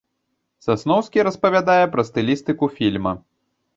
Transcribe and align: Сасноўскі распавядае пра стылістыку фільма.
Сасноўскі 0.67 1.25
распавядае 1.27 1.85
пра 1.93 2.07
стылістыку 2.11 2.65
фільма. 2.79 3.13